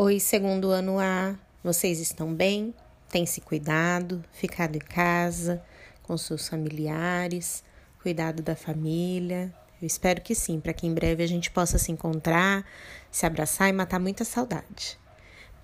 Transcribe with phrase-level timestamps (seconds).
[0.00, 2.72] Oi, segundo ano A, vocês estão bem?
[3.10, 5.60] Tem se cuidado, ficado em casa,
[6.04, 7.64] com seus familiares,
[8.00, 9.52] cuidado da família?
[9.82, 12.64] Eu espero que sim, para que em breve a gente possa se encontrar,
[13.10, 14.96] se abraçar e matar muita saudade.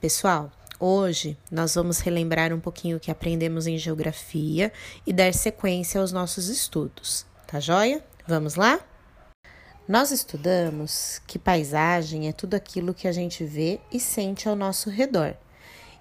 [0.00, 4.72] Pessoal, hoje nós vamos relembrar um pouquinho o que aprendemos em geografia
[5.06, 8.04] e dar sequência aos nossos estudos, tá joia?
[8.26, 8.80] Vamos lá?
[9.86, 14.88] Nós estudamos que paisagem é tudo aquilo que a gente vê e sente ao nosso
[14.88, 15.36] redor.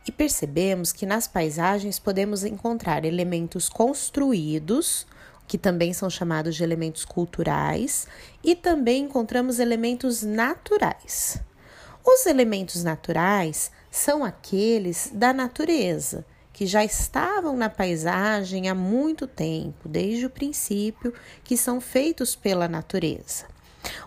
[0.08, 5.06] E percebemos que nas paisagens podemos encontrar elementos construídos,
[5.46, 8.08] que também são chamados de elementos culturais,
[8.42, 11.42] e também encontramos elementos naturais.
[12.06, 19.90] Os elementos naturais são aqueles da natureza, que já estavam na paisagem há muito tempo,
[19.90, 23.52] desde o princípio, que são feitos pela natureza.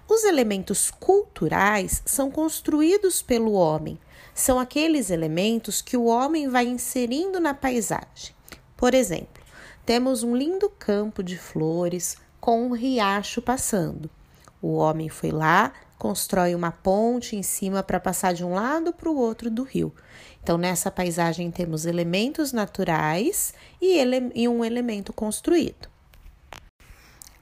[0.08, 3.98] Os elementos culturais são construídos pelo homem,
[4.34, 8.34] são aqueles elementos que o homem vai inserindo na paisagem.
[8.77, 9.42] Por exemplo,
[9.84, 14.10] temos um lindo campo de flores com um riacho passando.
[14.60, 19.08] O homem foi lá, constrói uma ponte em cima para passar de um lado para
[19.08, 19.92] o outro do rio.
[20.42, 25.88] Então, nessa paisagem temos elementos naturais e, ele e um elemento construído.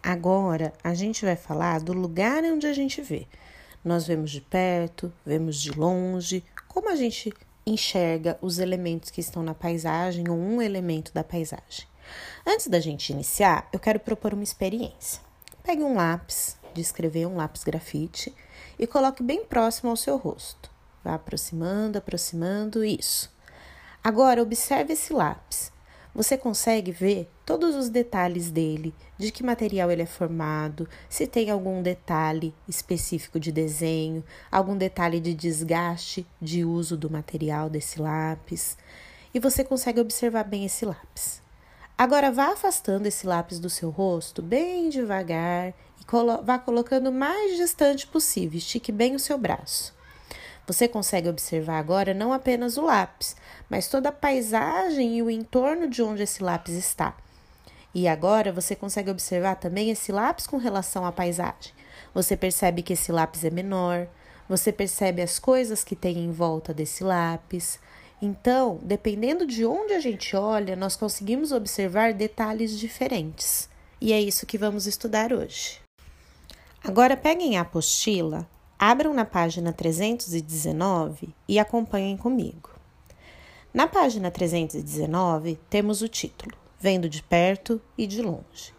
[0.05, 3.27] Agora a gente vai falar do lugar onde a gente vê.
[3.83, 7.33] Nós vemos de perto, vemos de longe, como a gente
[7.67, 11.87] enxerga os elementos que estão na paisagem ou um elemento da paisagem.
[12.47, 15.23] Antes da gente iniciar, eu quero propor uma experiência.
[15.63, 18.35] Pegue um lápis de escrever, um lápis grafite,
[18.79, 20.71] e coloque bem próximo ao seu rosto.
[21.03, 23.33] Vá aproximando, aproximando, isso.
[24.03, 25.73] Agora observe esse lápis.
[26.15, 31.51] Você consegue ver todos os detalhes dele, de que material ele é formado, se tem
[31.51, 38.79] algum detalhe específico de desenho, algum detalhe de desgaste de uso do material desse lápis.
[39.35, 41.43] E você consegue observar bem esse lápis.
[41.97, 47.13] Agora vá afastando esse lápis do seu rosto bem devagar e colo vá colocando o
[47.13, 48.59] mais distante possível.
[48.59, 49.94] Estique bem o seu braço.
[50.67, 53.37] Você consegue observar agora não apenas o lápis,
[53.69, 57.15] mas toda a paisagem e o entorno de onde esse lápis está.
[57.95, 61.73] E agora você consegue observar também esse lápis com relação à paisagem.
[62.15, 64.09] Você percebe que esse lápis é menor,
[64.49, 67.79] você percebe as coisas que tem em volta desse lápis.
[68.21, 73.69] Então, dependendo de onde a gente olha, nós conseguimos observar detalhes diferentes.
[74.01, 75.81] E é isso que vamos estudar hoje.
[76.83, 78.47] Agora peguem a apostila
[78.87, 82.69] Abram na página 319 e acompanhem comigo.
[83.73, 88.75] Na página 319 temos o título Vendo de perto e de longe.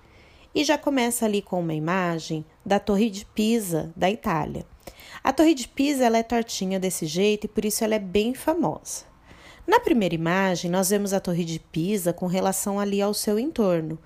[0.53, 4.63] E já começa ali com uma imagem da Torre de Pisa, da Itália.
[5.23, 8.35] A Torre de Pisa ela é tortinha desse jeito e por isso ela é bem
[8.35, 9.05] famosa.
[9.65, 13.97] Na primeira imagem, nós vemos a Torre de Pisa com relação ali ao seu entorno.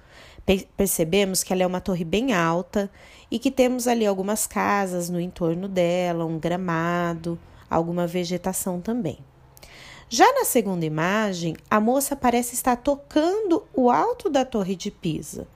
[0.75, 2.89] Percebemos que ela é uma torre bem alta
[3.29, 7.37] e que temos ali algumas casas no entorno dela, um gramado,
[7.69, 9.19] alguma vegetação também.
[10.09, 15.47] Já na segunda imagem, a moça parece estar tocando o alto da Torre de Pisa.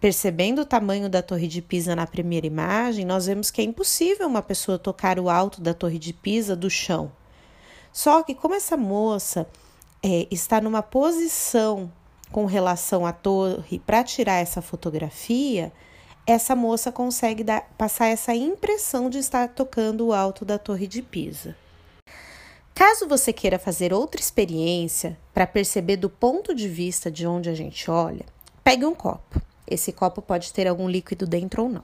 [0.00, 4.28] Percebendo o tamanho da Torre de Pisa na primeira imagem, nós vemos que é impossível
[4.28, 7.10] uma pessoa tocar o alto da Torre de Pisa do chão.
[7.92, 9.48] Só que, como essa moça
[10.00, 11.90] é, está numa posição
[12.30, 15.72] com relação à torre para tirar essa fotografia,
[16.26, 21.00] essa moça consegue dar, passar essa impressão de estar tocando o alto da Torre de
[21.00, 21.56] Pisa.
[22.74, 27.54] Caso você queira fazer outra experiência para perceber do ponto de vista de onde a
[27.54, 28.24] gente olha,
[28.62, 29.40] pegue um copo.
[29.66, 31.82] Esse copo pode ter algum líquido dentro ou não.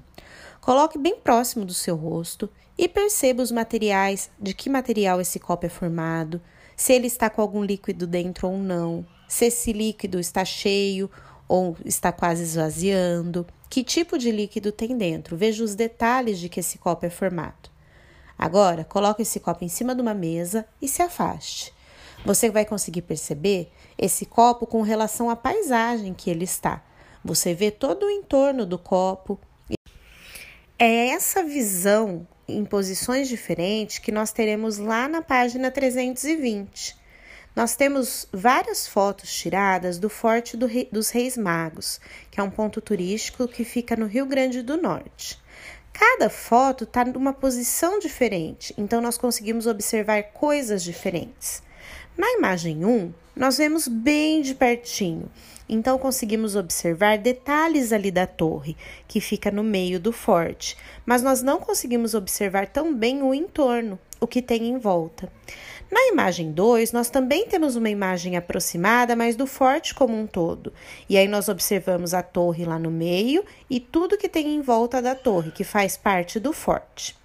[0.60, 5.66] Coloque bem próximo do seu rosto e perceba os materiais, de que material esse copo
[5.66, 6.40] é formado,
[6.76, 11.10] se ele está com algum líquido dentro ou não, se esse líquido está cheio
[11.48, 15.36] ou está quase esvaziando, que tipo de líquido tem dentro.
[15.36, 17.70] Veja os detalhes de que esse copo é formado.
[18.38, 21.72] Agora, coloque esse copo em cima de uma mesa e se afaste.
[22.24, 26.82] Você vai conseguir perceber esse copo com relação à paisagem que ele está.
[27.24, 29.38] Você vê todo o entorno do copo.
[30.78, 36.96] É essa visão em posições diferentes que nós teremos lá na página 320.
[37.54, 42.80] Nós temos várias fotos tiradas do Forte do dos Reis Magos, que é um ponto
[42.80, 45.38] turístico que fica no Rio Grande do Norte.
[45.92, 51.62] Cada foto está numa posição diferente, então nós conseguimos observar coisas diferentes.
[52.18, 55.30] Na imagem 1, nós vemos bem de pertinho
[55.68, 58.76] então conseguimos observar detalhes ali da torre,
[59.08, 60.76] que fica no meio do forte,
[61.06, 65.32] mas nós não conseguimos observar tão bem o entorno, o que tem em volta.
[65.90, 70.72] Na imagem 2, nós também temos uma imagem aproximada, mas do forte como um todo.
[71.08, 75.00] E aí nós observamos a torre lá no meio e tudo que tem em volta
[75.00, 77.16] da torre, que faz parte do forte.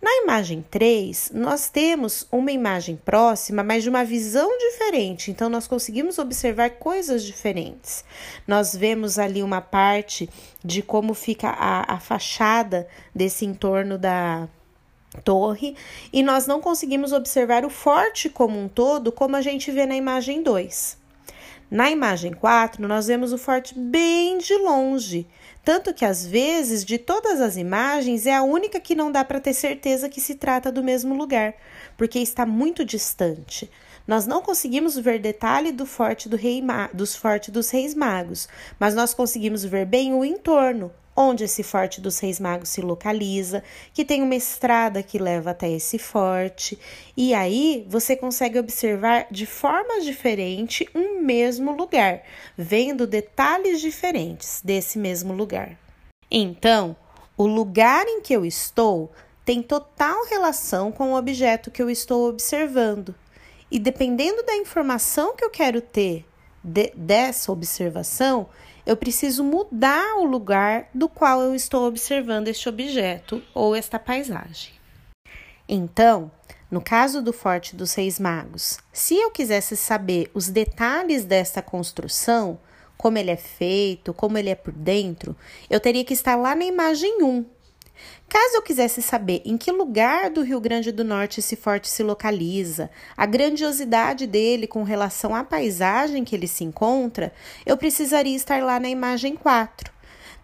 [0.00, 5.66] Na imagem 3, nós temos uma imagem próxima, mas de uma visão diferente, então nós
[5.66, 8.02] conseguimos observar coisas diferentes.
[8.46, 10.28] Nós vemos ali uma parte
[10.64, 14.48] de como fica a, a fachada desse entorno da,
[15.24, 15.74] torre
[16.12, 19.96] e nós não conseguimos observar o forte como um todo, como a gente vê na
[19.96, 20.98] imagem 2.
[21.70, 25.26] Na imagem 4, nós vemos o forte bem de longe,
[25.64, 29.38] tanto que às vezes, de todas as imagens, é a única que não dá para
[29.38, 31.54] ter certeza que se trata do mesmo lugar,
[31.96, 33.70] porque está muito distante.
[34.04, 36.60] Nós não conseguimos ver detalhe do forte do rei
[36.92, 42.00] dos fortes dos reis magos, mas nós conseguimos ver bem o entorno, onde esse forte
[42.00, 43.62] dos Reis Magos se localiza,
[43.92, 46.78] que tem uma estrada que leva até esse forte,
[47.16, 52.22] e aí você consegue observar de forma diferente um mesmo lugar,
[52.56, 55.78] vendo detalhes diferentes desse mesmo lugar.
[56.30, 56.96] Então,
[57.36, 59.10] o lugar em que eu estou
[59.44, 63.14] tem total relação com o objeto que eu estou observando.
[63.70, 66.24] E dependendo da informação que eu quero ter
[66.62, 68.48] de, dessa observação,
[68.84, 74.72] eu preciso mudar o lugar do qual eu estou observando este objeto ou esta paisagem.
[75.68, 76.30] Então,
[76.70, 82.58] no caso do Forte dos Reis Magos, se eu quisesse saber os detalhes desta construção,
[82.96, 85.34] como ele é feito, como ele é por dentro,
[85.68, 87.44] eu teria que estar lá na imagem 1,
[88.28, 92.02] Caso eu quisesse saber em que lugar do Rio Grande do Norte esse forte se
[92.02, 97.32] localiza, a grandiosidade dele com relação à paisagem que ele se encontra,
[97.66, 99.92] eu precisaria estar lá na imagem 4.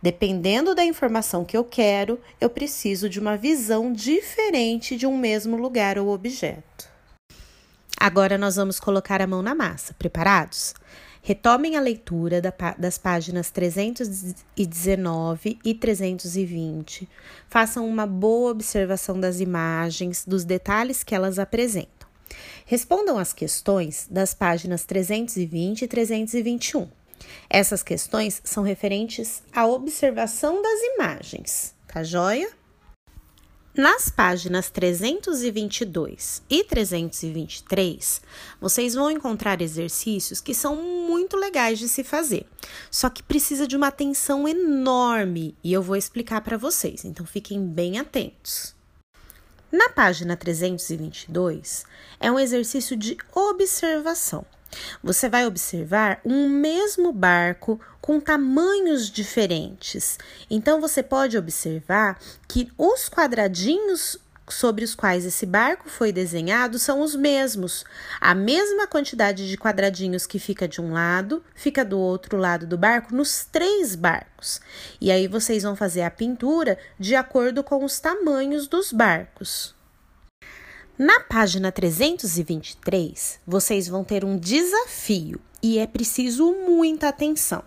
[0.02, 5.56] Dependendo da informação que eu quero, eu preciso de uma visão diferente de um mesmo
[5.56, 6.88] lugar ou objeto.
[7.98, 9.94] Agora nós vamos colocar a mão na massa.
[9.94, 10.74] Preparados?
[11.26, 12.40] Retomem a leitura
[12.78, 17.08] das páginas 319 e 320.
[17.48, 22.08] Façam uma boa observação das imagens, dos detalhes que elas apresentam.
[22.64, 26.88] Respondam as questões das páginas 320 e 321.
[27.50, 32.48] Essas questões são referentes à observação das imagens, tá joia?
[33.76, 38.22] Nas páginas 322 e 323,
[38.58, 42.46] vocês vão encontrar exercícios que são muito legais de se fazer,
[42.90, 47.66] só que precisa de uma atenção enorme e eu vou explicar para vocês, então fiquem
[47.66, 48.74] bem atentos.
[49.70, 51.84] Na página 322
[52.18, 54.46] é um exercício de observação.
[55.02, 60.18] Você vai observar um mesmo barco com tamanhos diferentes.
[60.50, 62.18] Então você pode observar
[62.48, 64.18] que os quadradinhos
[64.48, 67.84] sobre os quais esse barco foi desenhado são os mesmos.
[68.20, 72.78] A mesma quantidade de quadradinhos que fica de um lado, fica do outro lado do
[72.78, 74.60] barco nos três barcos.
[75.00, 79.75] E aí vocês vão fazer a pintura de acordo com os tamanhos dos barcos.
[80.98, 87.62] Na página 323, vocês vão ter um desafio e é preciso muita atenção.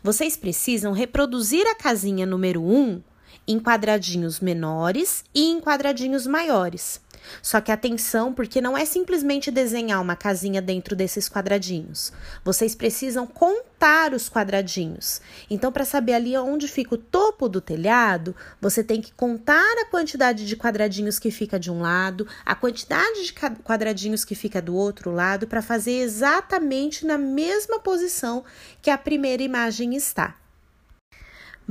[0.00, 3.02] Vocês precisam reproduzir a casinha número 1
[3.48, 7.00] em quadradinhos menores e em quadradinhos maiores.
[7.42, 12.12] Só que atenção, porque não é simplesmente desenhar uma casinha dentro desses quadradinhos.
[12.44, 15.20] Vocês precisam contar os quadradinhos.
[15.48, 19.86] Então, para saber ali onde fica o topo do telhado, você tem que contar a
[19.86, 24.74] quantidade de quadradinhos que fica de um lado, a quantidade de quadradinhos que fica do
[24.74, 28.44] outro lado, para fazer exatamente na mesma posição
[28.82, 30.39] que a primeira imagem está.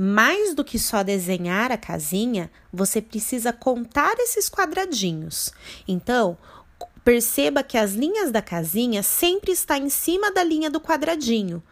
[0.02, 5.52] Mais do que só desenhar a casinha, você precisa contar esses quadradinhos.
[5.86, 6.38] Então,
[7.04, 11.62] perceba que as linhas da casinha sempre está em cima da linha do quadradinho.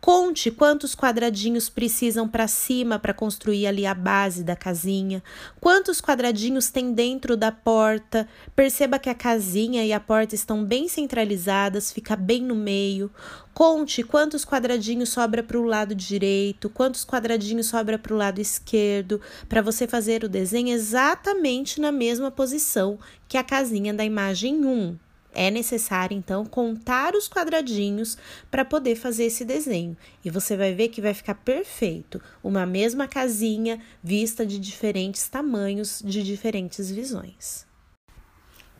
[0.00, 5.22] Conte quantos quadradinhos precisam para cima para construir ali a base da casinha,
[5.60, 8.28] quantos quadradinhos tem dentro da porta.
[8.54, 13.10] Perceba que a casinha e a porta estão bem centralizadas, fica bem no meio.
[13.52, 19.20] Conte quantos quadradinhos sobra para o lado direito, quantos quadradinhos sobra para o lado esquerdo,
[19.48, 25.07] para você fazer o desenho exatamente na mesma posição que a casinha da imagem 1.
[25.34, 28.16] É necessário então contar os quadradinhos
[28.50, 29.96] para poder fazer esse desenho.
[30.24, 36.02] E você vai ver que vai ficar perfeito, uma mesma casinha vista de diferentes tamanhos,
[36.04, 37.68] de diferentes visões.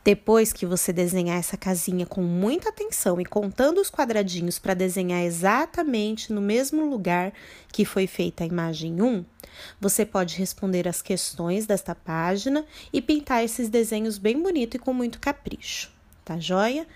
[0.08, 5.22] Depois que você desenhar essa casinha com muita atenção e contando os quadradinhos para desenhar
[5.22, 7.30] exatamente no mesmo lugar
[7.70, 9.22] que foi feita a imagem 1,
[9.78, 14.94] você pode responder as questões desta página e pintar esses desenhos bem bonito e com
[14.94, 15.92] muito capricho,
[16.28, 16.87] tá joia?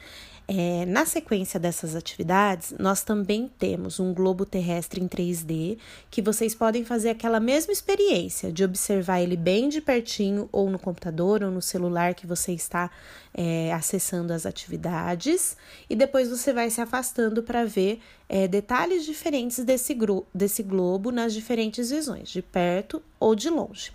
[0.48, 5.78] É, na sequência dessas atividades, nós também temos um globo terrestre em 3D
[6.10, 10.78] que vocês podem fazer aquela mesma experiência de observar ele bem de pertinho, ou no
[10.78, 12.90] computador ou no celular que você está
[13.32, 15.56] é, acessando as atividades,
[15.88, 19.96] e depois você vai se afastando para ver é, detalhes diferentes desse,
[20.34, 23.92] desse globo nas diferentes visões, de perto ou de longe.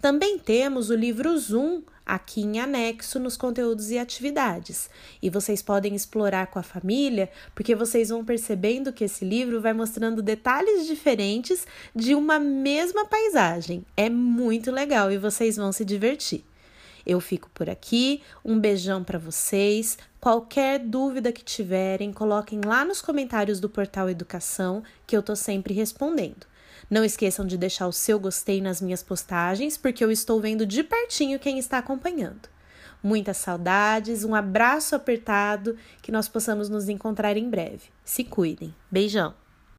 [0.00, 4.88] Também temos o livro Zoom aqui em anexo nos conteúdos e atividades.
[5.20, 9.72] E vocês podem explorar com a família, porque vocês vão percebendo que esse livro vai
[9.72, 13.84] mostrando detalhes diferentes de uma mesma paisagem.
[13.96, 16.44] É muito legal e vocês vão se divertir.
[17.04, 19.96] Eu fico por aqui, um beijão para vocês.
[20.20, 25.72] Qualquer dúvida que tiverem, coloquem lá nos comentários do portal Educação, que eu tô sempre
[25.72, 26.46] respondendo.
[26.90, 30.82] Não esqueçam de deixar o seu gostei nas minhas postagens, porque eu estou vendo de
[30.82, 32.48] pertinho quem está acompanhando.
[33.02, 37.84] Muitas saudades, um abraço apertado, que nós possamos nos encontrar em breve.
[38.04, 38.74] Se cuidem.
[38.90, 39.45] Beijão!